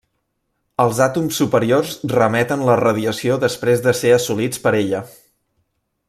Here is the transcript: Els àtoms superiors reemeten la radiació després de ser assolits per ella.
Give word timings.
Els 0.85 1.01
àtoms 1.05 1.37
superiors 1.41 1.91
reemeten 2.13 2.65
la 2.71 2.79
radiació 2.81 3.37
després 3.47 3.85
de 3.87 3.93
ser 4.03 4.15
assolits 4.19 4.65
per 4.67 4.73
ella. 4.83 5.03